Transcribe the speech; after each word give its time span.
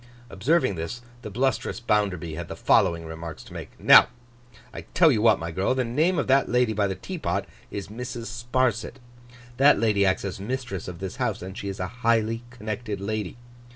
Observing 0.31 0.73
this, 0.73 1.03
the 1.21 1.29
blustrous 1.29 1.79
Bounderby 1.79 2.33
had 2.33 2.47
the 2.47 2.55
following 2.55 3.05
remarks 3.05 3.43
to 3.43 3.53
make: 3.53 3.79
'Now, 3.79 4.07
I 4.73 4.81
tell 4.95 5.11
you 5.11 5.21
what, 5.21 5.37
my 5.37 5.51
girl. 5.51 5.75
The 5.75 5.83
name 5.83 6.17
of 6.17 6.25
that 6.25 6.49
lady 6.49 6.73
by 6.73 6.87
the 6.87 6.95
teapot, 6.95 7.45
is 7.69 7.89
Mrs. 7.89 8.25
Sparsit. 8.25 8.95
That 9.57 9.79
lady 9.79 10.03
acts 10.03 10.25
as 10.25 10.39
mistress 10.39 10.87
of 10.87 11.01
this 11.01 11.17
house, 11.17 11.43
and 11.43 11.55
she 11.55 11.67
is 11.69 11.79
a 11.79 11.85
highly 12.01 12.41
connected 12.49 12.99
lady. 12.99 13.37